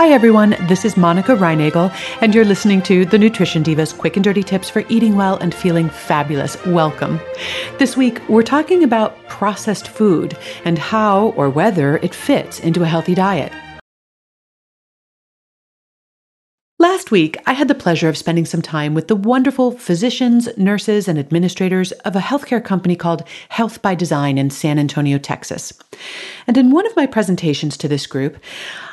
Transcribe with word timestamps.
Hi, 0.00 0.12
everyone. 0.12 0.56
This 0.66 0.86
is 0.86 0.96
Monica 0.96 1.32
Reinagel, 1.32 1.94
and 2.22 2.34
you're 2.34 2.46
listening 2.46 2.80
to 2.84 3.04
the 3.04 3.18
Nutrition 3.18 3.62
Divas 3.62 3.94
quick 3.94 4.16
and 4.16 4.24
dirty 4.24 4.42
tips 4.42 4.70
for 4.70 4.82
eating 4.88 5.14
well 5.14 5.36
and 5.36 5.54
feeling 5.54 5.90
fabulous. 5.90 6.56
Welcome. 6.64 7.20
This 7.78 7.98
week, 7.98 8.26
we're 8.26 8.42
talking 8.42 8.82
about 8.82 9.14
processed 9.28 9.88
food 9.88 10.38
and 10.64 10.78
how 10.78 11.34
or 11.36 11.50
whether 11.50 11.98
it 11.98 12.14
fits 12.14 12.60
into 12.60 12.82
a 12.82 12.86
healthy 12.86 13.14
diet. 13.14 13.52
Last 16.78 17.10
week, 17.10 17.36
I 17.44 17.52
had 17.52 17.68
the 17.68 17.74
pleasure 17.74 18.08
of 18.08 18.16
spending 18.16 18.46
some 18.46 18.62
time 18.62 18.94
with 18.94 19.08
the 19.08 19.16
wonderful 19.16 19.72
physicians, 19.72 20.48
nurses, 20.56 21.08
and 21.08 21.18
administrators 21.18 21.92
of 22.06 22.16
a 22.16 22.20
healthcare 22.20 22.64
company 22.64 22.96
called 22.96 23.22
Health 23.50 23.82
by 23.82 23.94
Design 23.94 24.38
in 24.38 24.48
San 24.48 24.78
Antonio, 24.78 25.18
Texas. 25.18 25.74
And 26.46 26.56
in 26.56 26.70
one 26.70 26.86
of 26.86 26.96
my 26.96 27.04
presentations 27.04 27.76
to 27.76 27.86
this 27.86 28.06
group, 28.06 28.38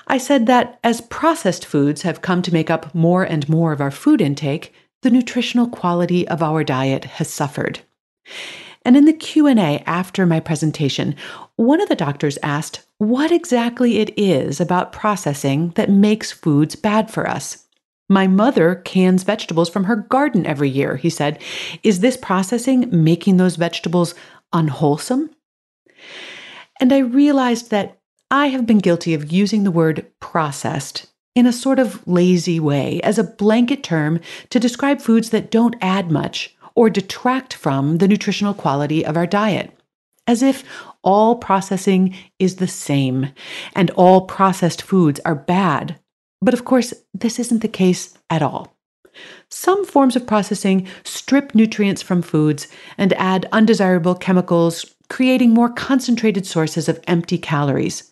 I 0.08 0.18
said 0.18 0.46
that 0.46 0.80
as 0.84 1.02
processed 1.02 1.66
foods 1.66 2.02
have 2.04 2.22
come 2.22 2.42
to 2.44 2.54
make 2.54 2.70
up 2.70 2.96
more 2.96 3.24
and 3.24 3.48
more 3.50 3.72
of 3.74 3.82
our 3.82 3.92
food 3.92 4.22
intake, 4.22 4.74
the 5.02 5.12
nutritional 5.12 5.68
quality 5.68 6.28
of 6.28 6.42
our 6.42 6.64
diet 6.64 7.06
has 7.06 7.30
suffered. 7.30 7.82
And 8.84 8.96
in 8.96 9.04
the 9.04 9.14
Q&A 9.14 9.84
after 9.86 10.26
my 10.26 10.40
presentation, 10.40 11.16
one 11.58 11.82
of 11.82 11.90
the 11.90 11.96
doctors 11.96 12.38
asked 12.42 12.86
what 13.00 13.32
exactly 13.32 13.98
it 13.98 14.18
is 14.18 14.62
about 14.62 14.94
processing 14.94 15.72
that 15.72 15.90
makes 15.90 16.32
foods 16.32 16.76
bad 16.76 17.12
for 17.12 17.30
us. 17.30 17.66
My 18.10 18.28
mother 18.28 18.76
cans 18.76 19.24
vegetables 19.24 19.70
from 19.70 19.84
her 19.84 19.98
garden 19.98 20.46
every 20.46 20.70
year, 20.70 20.96
he 20.96 21.10
said. 21.10 21.42
Is 21.84 22.00
this 22.00 22.16
processing 22.16 22.88
making 22.92 23.36
those 23.36 23.58
vegetables 23.58 24.16
unwholesome? 24.54 25.32
And 26.80 26.94
I 26.94 27.00
realized 27.00 27.72
that 27.72 27.97
I 28.30 28.48
have 28.48 28.66
been 28.66 28.80
guilty 28.80 29.14
of 29.14 29.32
using 29.32 29.64
the 29.64 29.72
word 29.72 30.06
processed 30.20 31.08
in 31.36 31.46
a 31.46 31.54
sort 31.54 31.80
of 31.80 32.06
lazy 32.08 32.60
way 32.60 33.00
as 33.02 33.18
a 33.18 33.24
blanket 33.24 33.84
term 33.84 34.20
to 34.50 34.60
describe 34.60 35.02
foods 35.02 35.30
that 35.30 35.52
don't 35.52 35.76
add 35.82 36.12
much 36.12 36.56
or 36.76 36.90
detract 36.90 37.54
from 37.54 38.00
the 38.00 38.08
nutritional 38.08 38.54
quality 38.54 39.06
of 39.06 39.18
our 39.18 39.28
diet. 39.28 39.72
As 40.26 40.44
if 40.44 40.64
all 41.04 41.36
processing 41.36 42.16
is 42.38 42.58
the 42.58 42.68
same 42.68 43.30
and 43.76 43.92
all 43.92 44.22
processed 44.22 44.82
foods 44.82 45.22
are 45.24 45.36
bad 45.36 46.00
but 46.42 46.54
of 46.54 46.66
course, 46.66 46.94
this 47.14 47.40
isn't 47.40 47.62
the 47.62 47.68
case 47.68 48.18
at 48.30 48.42
all. 48.42 48.76
Some 49.50 49.86
forms 49.86 50.16
of 50.16 50.28
processing 50.28 50.88
strip 51.04 51.56
nutrients 51.56 52.02
from 52.02 52.22
foods 52.22 52.68
and 52.98 53.14
add 53.14 53.48
undesirable 53.52 54.14
chemicals, 54.14 54.86
creating 55.10 55.52
more 55.52 55.70
concentrated 55.70 56.46
sources 56.46 56.88
of 56.88 57.00
empty 57.08 57.38
calories. 57.38 58.12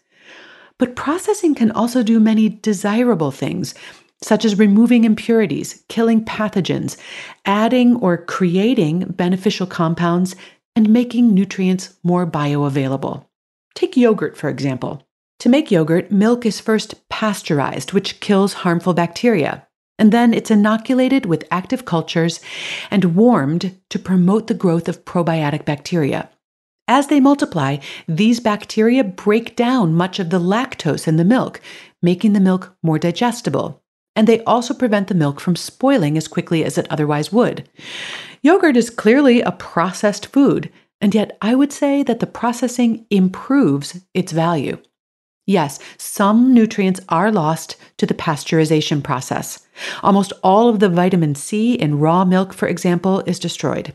But 0.78 0.96
processing 0.96 1.56
can 1.56 1.72
also 1.72 2.04
do 2.04 2.20
many 2.20 2.50
desirable 2.50 3.32
things, 3.32 3.74
such 4.22 4.44
as 4.44 4.58
removing 4.58 5.04
impurities, 5.04 5.84
killing 5.88 6.26
pathogens, 6.26 6.98
adding 7.46 7.96
or 7.98 8.18
creating 8.18 9.06
beneficial 9.10 9.68
compounds, 9.68 10.36
and 10.76 10.90
making 10.90 11.34
nutrients 11.34 11.96
more 12.04 12.28
bioavailable. 12.28 13.26
Take 13.74 13.96
yogurt, 13.96 14.38
for 14.38 14.50
example. 14.50 15.04
To 15.40 15.50
make 15.50 15.72
yogurt, 15.72 16.12
milk 16.12 16.46
is 16.46 16.60
first 16.60 17.08
pasteurized, 17.10 17.94
which 17.94 18.20
kills 18.20 18.54
harmful 18.54 18.94
bacteria, 18.94 19.68
and 20.00 20.12
then 20.12 20.34
it's 20.34 20.52
inoculated 20.52 21.26
with 21.26 21.48
active 21.52 21.86
cultures 21.86 22.40
and 22.92 23.16
warmed 23.16 23.78
to 23.90 24.00
promote 24.00 24.48
the 24.48 24.54
growth 24.54 24.90
of 24.90 25.06
probiotic 25.06 25.66
bacteria. 25.66 26.30
As 26.88 27.08
they 27.08 27.20
multiply, 27.20 27.78
these 28.08 28.40
bacteria 28.40 29.04
break 29.04 29.56
down 29.56 29.94
much 29.94 30.20
of 30.20 30.30
the 30.30 30.40
lactose 30.40 31.08
in 31.08 31.18
the 31.18 31.26
milk, 31.26 31.60
making 32.02 32.34
the 32.34 32.40
milk 32.40 32.76
more 32.84 33.00
digestible. 33.00 33.82
And 34.16 34.28
they 34.28 34.44
also 34.44 34.74
prevent 34.74 35.08
the 35.08 35.16
milk 35.16 35.40
from 35.40 35.56
spoiling 35.56 36.16
as 36.16 36.28
quickly 36.28 36.64
as 36.64 36.78
it 36.78 36.88
otherwise 36.90 37.32
would. 37.32 37.68
Yogurt 38.44 38.78
is 38.78 38.90
clearly 38.90 39.42
a 39.42 39.52
processed 39.52 40.28
food, 40.28 40.72
and 41.02 41.14
yet 41.14 41.38
I 41.42 41.56
would 41.56 41.74
say 41.74 42.04
that 42.04 42.20
the 42.20 42.28
processing 42.28 43.06
improves 43.10 44.02
its 44.14 44.32
value. 44.32 44.78
Yes, 45.48 45.80
some 45.98 46.54
nutrients 46.54 47.02
are 47.10 47.32
lost 47.32 47.76
to 47.98 48.06
the 48.06 48.14
pasteurization 48.14 49.04
process. 49.04 49.68
Almost 50.02 50.34
all 50.44 50.70
of 50.70 50.80
the 50.80 50.90
vitamin 50.90 51.36
C 51.36 51.74
in 51.74 52.00
raw 52.00 52.26
milk, 52.26 52.54
for 52.54 52.68
example, 52.68 53.22
is 53.28 53.38
destroyed. 53.38 53.94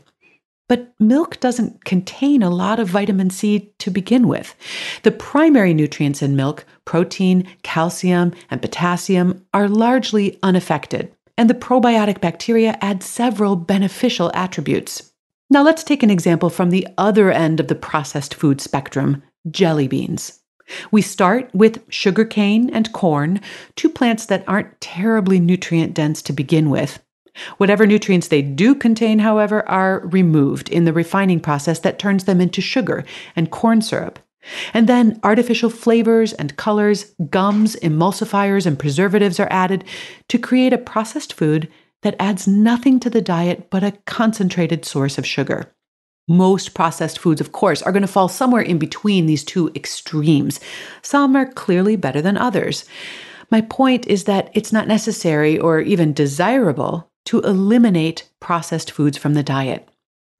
But 0.71 0.93
milk 1.01 1.37
doesn't 1.41 1.83
contain 1.83 2.41
a 2.41 2.49
lot 2.49 2.79
of 2.79 2.87
vitamin 2.87 3.29
C 3.29 3.73
to 3.79 3.91
begin 3.91 4.29
with. 4.29 4.55
The 5.03 5.11
primary 5.11 5.73
nutrients 5.73 6.21
in 6.21 6.37
milk, 6.37 6.63
protein, 6.85 7.45
calcium, 7.61 8.31
and 8.49 8.61
potassium, 8.61 9.45
are 9.53 9.67
largely 9.67 10.39
unaffected, 10.41 11.13
and 11.37 11.49
the 11.49 11.53
probiotic 11.53 12.21
bacteria 12.21 12.77
add 12.79 13.03
several 13.03 13.57
beneficial 13.57 14.31
attributes. 14.33 15.11
Now 15.49 15.61
let's 15.61 15.83
take 15.83 16.03
an 16.03 16.09
example 16.09 16.49
from 16.49 16.69
the 16.69 16.87
other 16.97 17.33
end 17.33 17.59
of 17.59 17.67
the 17.67 17.75
processed 17.75 18.33
food 18.33 18.61
spectrum 18.61 19.23
jelly 19.49 19.89
beans. 19.89 20.39
We 20.89 21.01
start 21.01 21.53
with 21.53 21.83
sugarcane 21.89 22.69
and 22.69 22.93
corn, 22.93 23.41
two 23.75 23.89
plants 23.89 24.25
that 24.27 24.45
aren't 24.47 24.79
terribly 24.79 25.41
nutrient 25.41 25.93
dense 25.93 26.21
to 26.21 26.31
begin 26.31 26.69
with. 26.69 27.03
Whatever 27.57 27.85
nutrients 27.87 28.27
they 28.27 28.41
do 28.41 28.75
contain, 28.75 29.19
however, 29.19 29.67
are 29.69 30.01
removed 30.05 30.69
in 30.69 30.85
the 30.85 30.93
refining 30.93 31.39
process 31.39 31.79
that 31.79 31.99
turns 31.99 32.25
them 32.25 32.41
into 32.41 32.61
sugar 32.61 33.05
and 33.35 33.51
corn 33.51 33.81
syrup. 33.81 34.19
And 34.73 34.87
then 34.87 35.19
artificial 35.23 35.69
flavors 35.69 36.33
and 36.33 36.57
colors, 36.57 37.13
gums, 37.29 37.75
emulsifiers, 37.77 38.65
and 38.65 38.77
preservatives 38.77 39.39
are 39.39 39.47
added 39.51 39.83
to 40.29 40.39
create 40.39 40.73
a 40.73 40.77
processed 40.77 41.33
food 41.33 41.69
that 42.01 42.15
adds 42.19 42.47
nothing 42.47 42.99
to 42.99 43.09
the 43.09 43.21
diet 43.21 43.69
but 43.69 43.83
a 43.83 43.93
concentrated 44.05 44.83
source 44.83 45.17
of 45.17 45.25
sugar. 45.25 45.71
Most 46.27 46.73
processed 46.73 47.19
foods, 47.19 47.41
of 47.41 47.51
course, 47.51 47.81
are 47.81 47.91
going 47.91 48.01
to 48.01 48.07
fall 48.07 48.27
somewhere 48.27 48.61
in 48.61 48.79
between 48.79 49.25
these 49.25 49.43
two 49.43 49.71
extremes. 49.75 50.59
Some 51.01 51.35
are 51.35 51.45
clearly 51.45 51.95
better 51.95 52.21
than 52.21 52.37
others. 52.37 52.85
My 53.51 53.61
point 53.61 54.07
is 54.07 54.23
that 54.23 54.49
it's 54.53 54.71
not 54.71 54.87
necessary 54.87 55.59
or 55.59 55.81
even 55.81 56.13
desirable 56.13 57.10
to 57.31 57.39
eliminate 57.39 58.29
processed 58.41 58.91
foods 58.91 59.17
from 59.17 59.35
the 59.35 59.41
diet. 59.41 59.87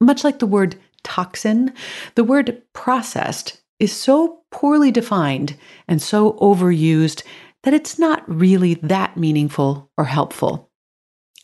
Much 0.02 0.26
like 0.26 0.40
the 0.40 0.46
word 0.46 0.76
toxin, 1.06 1.72
the 2.16 2.24
word 2.26 2.62
processed 2.74 3.62
is 3.80 3.94
so 3.94 4.42
poorly 4.52 4.92
defined 4.92 5.56
and 5.88 6.02
so 6.02 6.34
overused 6.34 7.24
that 7.64 7.74
it's 7.74 7.98
not 7.98 8.28
really 8.28 8.74
that 8.74 9.16
meaningful 9.16 9.90
or 9.98 10.04
helpful. 10.04 10.70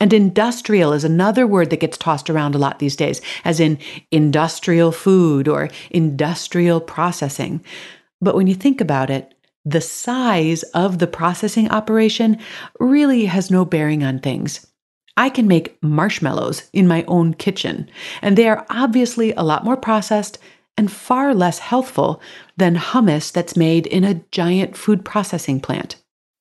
And 0.02 0.12
industrial 0.12 0.92
is 0.92 1.06
another 1.06 1.48
word 1.48 1.70
that 1.70 1.80
gets 1.80 1.98
tossed 1.98 2.30
around 2.30 2.54
a 2.54 2.58
lot 2.58 2.80
these 2.80 2.98
days, 2.98 3.22
as 3.46 3.62
in 3.62 3.80
industrial 4.12 4.92
food 4.92 5.48
or 5.48 5.70
industrial 5.92 6.82
processing. 6.82 7.64
But 8.20 8.36
when 8.36 8.48
you 8.48 8.56
think 8.56 8.82
about 8.82 9.10
it, 9.10 9.34
the 9.64 9.80
size 9.80 10.64
of 10.74 11.00
the 11.00 11.08
processing 11.08 11.70
operation 11.72 12.38
really 12.82 13.28
has 13.28 13.50
no 13.50 13.64
bearing 13.64 14.04
on 14.04 14.20
things. 14.20 14.68
I 15.18 15.30
can 15.30 15.48
make 15.48 15.78
marshmallows 15.84 16.70
in 16.72 16.88
my 16.88 17.04
own 17.08 17.34
kitchen, 17.34 17.90
and 18.22 18.38
they 18.38 18.48
are 18.48 18.66
obviously 18.70 19.34
a 19.34 19.44
lot 19.44 19.66
more 19.66 19.76
processed 19.76 20.38
and 20.78 20.92
far 20.92 21.34
less 21.34 21.60
healthful 21.60 22.22
than 22.56 22.76
hummus 22.76 23.32
that's 23.32 23.58
made 23.58 23.88
in 23.88 24.04
a 24.04 24.22
giant 24.32 24.78
food 24.78 25.04
processing 25.04 25.60
plant. 25.60 25.96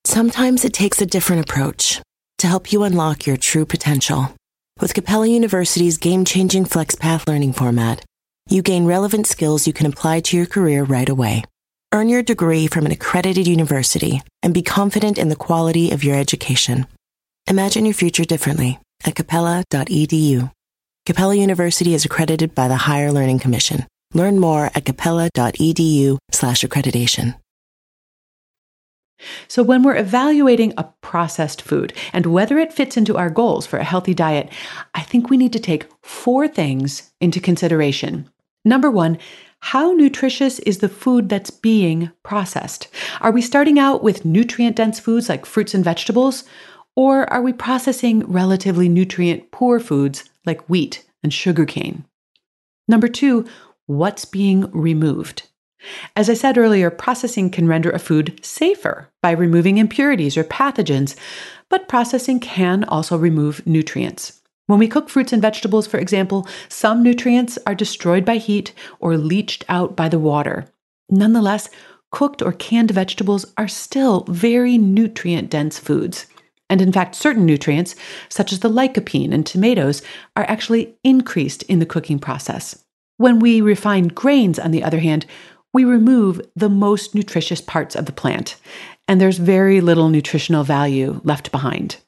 Sometimes 0.04 0.64
it 0.64 0.74
takes 0.74 1.00
a 1.00 1.06
different 1.06 1.42
approach 1.42 2.00
to 2.38 2.46
help 2.46 2.70
you 2.70 2.82
unlock 2.82 3.26
your 3.26 3.38
true 3.38 3.64
potential. 3.64 4.34
With 4.78 4.92
Capella 4.92 5.26
University's 5.26 5.96
game 5.96 6.26
changing 6.26 6.66
FlexPath 6.66 7.26
learning 7.26 7.54
format, 7.54 8.04
You 8.48 8.62
gain 8.62 8.86
relevant 8.86 9.26
skills 9.26 9.66
you 9.66 9.72
can 9.72 9.86
apply 9.86 10.20
to 10.20 10.36
your 10.36 10.46
career 10.46 10.84
right 10.84 11.08
away. 11.08 11.42
Earn 11.92 12.08
your 12.08 12.22
degree 12.22 12.68
from 12.68 12.86
an 12.86 12.92
accredited 12.92 13.48
university 13.48 14.22
and 14.40 14.54
be 14.54 14.62
confident 14.62 15.18
in 15.18 15.30
the 15.30 15.34
quality 15.34 15.90
of 15.90 16.04
your 16.04 16.16
education. 16.16 16.86
Imagine 17.48 17.84
your 17.84 17.94
future 17.94 18.24
differently 18.24 18.80
at 19.04 19.14
capella.edu. 19.14 20.50
Capella 21.04 21.34
University 21.36 21.94
is 21.94 22.04
accredited 22.04 22.56
by 22.56 22.66
the 22.66 22.74
Higher 22.74 23.12
Learning 23.12 23.38
Commission. 23.38 23.86
Learn 24.12 24.40
more 24.40 24.68
at 24.74 24.84
capella.edu 24.84 26.18
slash 26.32 26.64
accreditation. 26.64 27.36
So, 29.46 29.62
when 29.62 29.84
we're 29.84 29.96
evaluating 29.96 30.74
a 30.76 30.88
processed 31.02 31.62
food 31.62 31.92
and 32.12 32.26
whether 32.26 32.58
it 32.58 32.72
fits 32.72 32.96
into 32.96 33.16
our 33.16 33.30
goals 33.30 33.64
for 33.64 33.78
a 33.78 33.84
healthy 33.84 34.12
diet, 34.12 34.50
I 34.94 35.02
think 35.02 35.30
we 35.30 35.36
need 35.36 35.52
to 35.52 35.60
take 35.60 35.86
four 36.02 36.48
things 36.48 37.12
into 37.20 37.38
consideration. 37.38 38.28
Number 38.64 38.90
one, 38.90 39.18
how 39.60 39.92
nutritious 39.92 40.58
is 40.60 40.78
the 40.78 40.88
food 40.88 41.28
that's 41.28 41.50
being 41.50 42.10
processed? 42.24 42.88
Are 43.20 43.30
we 43.30 43.40
starting 43.40 43.78
out 43.78 44.02
with 44.02 44.24
nutrient 44.24 44.76
dense 44.76 44.98
foods 44.98 45.28
like 45.28 45.46
fruits 45.46 45.74
and 45.74 45.84
vegetables? 45.84 46.42
Or 46.96 47.30
are 47.30 47.42
we 47.42 47.52
processing 47.52 48.20
relatively 48.26 48.88
nutrient 48.88 49.50
poor 49.50 49.78
foods 49.78 50.24
like 50.46 50.68
wheat 50.68 51.04
and 51.22 51.32
sugarcane? 51.32 52.04
Number 52.88 53.06
two, 53.06 53.44
what's 53.86 54.24
being 54.24 54.70
removed? 54.72 55.42
As 56.16 56.30
I 56.30 56.34
said 56.34 56.56
earlier, 56.56 56.90
processing 56.90 57.50
can 57.50 57.68
render 57.68 57.90
a 57.90 57.98
food 57.98 58.40
safer 58.42 59.08
by 59.22 59.32
removing 59.32 59.76
impurities 59.76 60.36
or 60.36 60.44
pathogens, 60.44 61.14
but 61.68 61.86
processing 61.86 62.40
can 62.40 62.82
also 62.84 63.16
remove 63.16 63.64
nutrients. 63.66 64.40
When 64.66 64.78
we 64.78 64.88
cook 64.88 65.08
fruits 65.08 65.32
and 65.32 65.42
vegetables, 65.42 65.86
for 65.86 65.98
example, 65.98 66.48
some 66.68 67.02
nutrients 67.02 67.58
are 67.66 67.74
destroyed 67.74 68.24
by 68.24 68.38
heat 68.38 68.72
or 68.98 69.16
leached 69.16 69.64
out 69.68 69.94
by 69.94 70.08
the 70.08 70.18
water. 70.18 70.66
Nonetheless, 71.08 71.68
cooked 72.10 72.42
or 72.42 72.52
canned 72.52 72.90
vegetables 72.90 73.46
are 73.56 73.68
still 73.68 74.24
very 74.28 74.76
nutrient 74.78 75.50
dense 75.50 75.78
foods. 75.78 76.26
And 76.68 76.82
in 76.82 76.92
fact, 76.92 77.14
certain 77.14 77.46
nutrients, 77.46 77.94
such 78.28 78.52
as 78.52 78.60
the 78.60 78.70
lycopene 78.70 79.32
in 79.32 79.44
tomatoes, 79.44 80.02
are 80.34 80.44
actually 80.48 80.96
increased 81.04 81.62
in 81.64 81.78
the 81.78 81.86
cooking 81.86 82.18
process. 82.18 82.84
When 83.18 83.38
we 83.38 83.60
refine 83.60 84.08
grains, 84.08 84.58
on 84.58 84.72
the 84.72 84.82
other 84.82 84.98
hand, 84.98 85.26
we 85.72 85.84
remove 85.84 86.40
the 86.56 86.68
most 86.68 87.14
nutritious 87.14 87.60
parts 87.60 87.94
of 87.94 88.06
the 88.06 88.12
plant, 88.12 88.56
and 89.06 89.20
there's 89.20 89.38
very 89.38 89.80
little 89.80 90.08
nutritional 90.08 90.64
value 90.64 91.20
left 91.22 91.52
behind. 91.52 91.98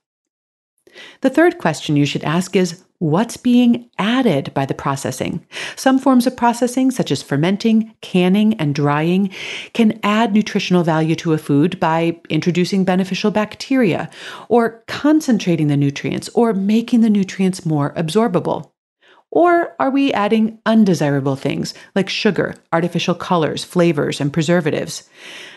The 1.20 1.30
third 1.30 1.58
question 1.58 1.96
you 1.96 2.06
should 2.06 2.24
ask 2.24 2.56
is 2.56 2.82
what's 2.98 3.36
being 3.36 3.88
added 3.98 4.52
by 4.54 4.66
the 4.66 4.74
processing? 4.74 5.44
Some 5.76 5.98
forms 5.98 6.26
of 6.26 6.36
processing, 6.36 6.90
such 6.90 7.10
as 7.10 7.22
fermenting, 7.22 7.94
canning, 8.00 8.54
and 8.54 8.74
drying, 8.74 9.30
can 9.72 10.00
add 10.02 10.32
nutritional 10.32 10.84
value 10.84 11.14
to 11.16 11.32
a 11.32 11.38
food 11.38 11.78
by 11.78 12.20
introducing 12.28 12.84
beneficial 12.84 13.30
bacteria, 13.30 14.10
or 14.48 14.82
concentrating 14.88 15.68
the 15.68 15.76
nutrients, 15.76 16.28
or 16.30 16.52
making 16.52 17.00
the 17.00 17.10
nutrients 17.10 17.64
more 17.64 17.94
absorbable. 17.94 18.72
Or 19.30 19.76
are 19.78 19.90
we 19.90 20.12
adding 20.12 20.58
undesirable 20.64 21.36
things 21.36 21.74
like 21.94 22.08
sugar, 22.08 22.54
artificial 22.72 23.14
colors, 23.14 23.62
flavors, 23.62 24.20
and 24.20 24.32
preservatives? 24.32 25.08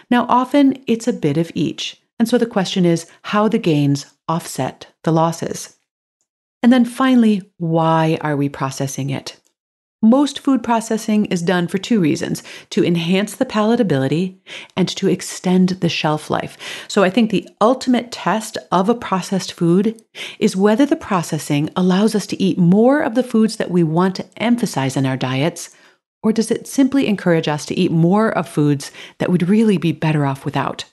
Now, 0.10 0.26
often 0.28 0.84
it's 0.88 1.08
a 1.08 1.14
bit 1.14 1.38
of 1.38 1.52
each. 1.56 2.02
And 2.20 2.28
so 2.28 2.38
the 2.38 2.46
question 2.46 2.86
is 2.86 3.08
how 3.24 3.48
the 3.48 3.58
gains 3.58 4.06
offset 4.28 4.88
the 5.04 5.12
losses. 5.12 5.78
And 6.64 6.72
then 6.72 6.86
finally, 6.86 7.42
why 7.58 8.18
are 8.22 8.38
we 8.38 8.50
processing 8.50 9.10
it? 9.10 9.38
Most 10.04 10.40
food 10.40 10.64
processing 10.64 11.26
is 11.26 11.44
done 11.44 11.68
for 11.68 11.78
two 11.78 12.00
reasons 12.00 12.42
to 12.72 12.84
enhance 12.84 13.36
the 13.36 13.46
palatability 13.46 14.40
and 14.76 14.88
to 14.90 15.08
extend 15.08 15.70
the 15.70 15.90
shelf 15.90 16.32
life. 16.32 16.58
So 16.88 17.04
I 17.04 17.12
think 17.12 17.30
the 17.30 17.48
ultimate 17.62 18.12
test 18.12 18.58
of 18.72 18.90
a 18.90 18.96
processed 18.96 19.54
food 19.54 20.02
is 20.40 20.56
whether 20.56 20.88
the 20.88 20.96
processing 20.96 21.70
allows 21.76 22.16
us 22.16 22.26
to 22.28 22.42
eat 22.42 22.58
more 22.58 23.02
of 23.02 23.14
the 23.14 23.22
foods 23.22 23.58
that 23.58 23.70
we 23.70 23.84
want 23.84 24.16
to 24.16 24.26
emphasize 24.38 24.98
in 24.98 25.06
our 25.06 25.18
diets, 25.18 25.70
or 26.24 26.34
does 26.34 26.50
it 26.50 26.66
simply 26.66 27.06
encourage 27.06 27.48
us 27.48 27.64
to 27.68 27.78
eat 27.80 27.92
more 27.92 28.32
of 28.32 28.50
foods 28.50 28.92
that 29.20 29.30
we'd 29.30 29.48
really 29.48 29.78
be 29.78 29.92
better 29.92 30.26
off 30.26 30.46
without? 30.46 30.86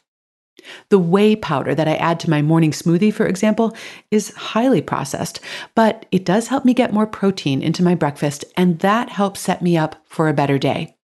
The 0.89 0.99
whey 0.99 1.37
powder 1.37 1.75
that 1.75 1.89
I 1.89 1.95
add 1.97 2.21
to 2.21 2.31
my 2.31 2.43
morning 2.43 2.71
smoothie, 2.71 3.13
for 3.13 3.27
example, 3.27 3.77
is 4.11 4.35
highly 4.35 4.81
processed, 4.81 5.41
but 5.75 6.07
it 6.11 6.25
does 6.25 6.49
help 6.49 6.65
me 6.65 6.75
get 6.75 6.93
more 6.93 7.07
protein 7.07 7.63
into 7.63 7.83
my 7.83 7.95
breakfast, 7.95 8.45
and 8.57 8.79
that 8.81 9.11
helps 9.11 9.41
set 9.41 9.63
me 9.63 9.77
up 9.77 9.97
for 10.05 10.29
a 10.29 10.35
better 10.35 10.59
day. 10.59 10.97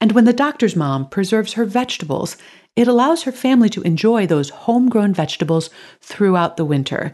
And 0.00 0.12
when 0.12 0.24
the 0.24 0.32
doctor's 0.32 0.76
mom 0.76 1.08
preserves 1.08 1.54
her 1.54 1.64
vegetables, 1.64 2.36
it 2.76 2.86
allows 2.86 3.22
her 3.22 3.32
family 3.32 3.70
to 3.70 3.80
enjoy 3.82 4.26
those 4.26 4.50
homegrown 4.50 5.14
vegetables 5.14 5.70
throughout 6.02 6.58
the 6.58 6.64
winter. 6.64 7.10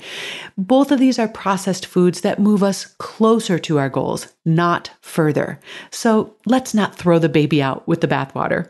Both 0.59 0.91
of 0.91 0.99
these 0.99 1.21
are 1.21 1.29
processed 1.29 1.87
foods 1.87 2.23
that 2.23 2.41
move 2.41 2.65
us 2.65 2.87
closer 2.99 3.61
to 3.61 3.79
our 3.79 3.89
goals, 3.89 4.35
not 4.45 4.91
further. 5.01 5.61
So 5.93 6.35
let's 6.47 6.75
not 6.75 6.97
throw 6.97 7.21
the 7.21 7.29
baby 7.29 7.63
out 7.63 7.87
with 7.87 8.01
the 8.01 8.09
bathwater. 8.09 8.69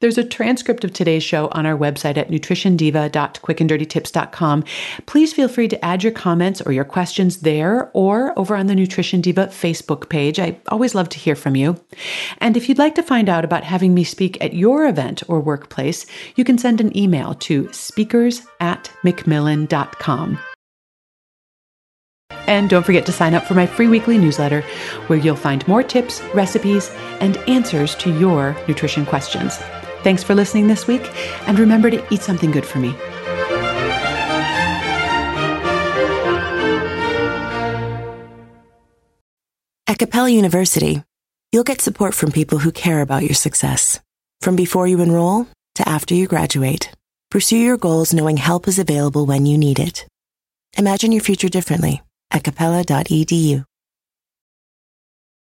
There's 0.00 0.18
a 0.18 0.24
transcript 0.24 0.82
of 0.84 0.92
today's 0.92 1.22
show 1.22 1.46
on 1.48 1.64
our 1.66 1.76
website 1.76 2.16
at 2.16 2.30
nutritiondiva.quickanddirtytips.com. 2.30 4.64
Please 5.06 5.32
feel 5.32 5.48
free 5.48 5.68
to 5.68 5.84
add 5.84 6.02
your 6.02 6.12
comments 6.12 6.60
or 6.62 6.72
your 6.72 6.84
questions 6.84 7.36
there 7.38 7.90
or 7.92 8.36
over 8.38 8.56
on 8.56 8.66
the 8.66 8.74
Nutrition 8.74 9.20
Diva 9.20 9.46
Facebook 9.48 10.08
page. 10.08 10.40
I 10.40 10.58
always 10.68 10.94
love 10.94 11.10
to 11.10 11.18
hear 11.18 11.36
from 11.36 11.56
you. 11.56 11.78
And 12.38 12.56
if 12.56 12.66
you'd 12.68 12.78
like 12.78 12.94
to 12.94 13.02
find 13.02 13.28
out 13.28 13.44
about 13.44 13.64
having 13.64 13.92
me 13.94 14.04
speak 14.04 14.42
at 14.42 14.54
your 14.54 14.86
event 14.86 15.22
or 15.28 15.40
workplace, 15.40 16.06
you 16.36 16.44
can 16.44 16.56
send 16.58 16.80
an 16.80 16.96
email 16.96 17.34
to 17.34 17.70
speakers 17.72 18.42
at 18.60 18.90
macmillan.com. 19.04 20.38
And 22.50 22.68
don't 22.68 22.82
forget 22.84 23.06
to 23.06 23.12
sign 23.12 23.34
up 23.34 23.44
for 23.44 23.54
my 23.54 23.64
free 23.64 23.86
weekly 23.86 24.18
newsletter, 24.18 24.62
where 25.06 25.20
you'll 25.20 25.36
find 25.36 25.66
more 25.68 25.84
tips, 25.84 26.20
recipes, 26.34 26.90
and 27.20 27.36
answers 27.46 27.94
to 27.96 28.10
your 28.18 28.56
nutrition 28.66 29.06
questions. 29.06 29.56
Thanks 30.02 30.24
for 30.24 30.34
listening 30.34 30.66
this 30.66 30.88
week, 30.88 31.08
and 31.46 31.60
remember 31.60 31.90
to 31.90 32.04
eat 32.12 32.22
something 32.22 32.50
good 32.50 32.66
for 32.66 32.80
me. 32.80 32.92
At 39.86 40.00
Capella 40.00 40.30
University, 40.30 41.04
you'll 41.52 41.62
get 41.62 41.80
support 41.80 42.14
from 42.14 42.32
people 42.32 42.58
who 42.58 42.72
care 42.72 43.00
about 43.00 43.22
your 43.22 43.34
success. 43.34 44.00
From 44.40 44.56
before 44.56 44.88
you 44.88 45.00
enroll 45.00 45.46
to 45.76 45.88
after 45.88 46.16
you 46.16 46.26
graduate, 46.26 46.90
pursue 47.30 47.58
your 47.58 47.76
goals 47.76 48.12
knowing 48.12 48.38
help 48.38 48.66
is 48.66 48.80
available 48.80 49.24
when 49.24 49.46
you 49.46 49.56
need 49.56 49.78
it. 49.78 50.04
Imagine 50.76 51.12
your 51.12 51.22
future 51.22 51.48
differently 51.48 52.02
at 52.30 52.44
capella.edu. 52.44 53.69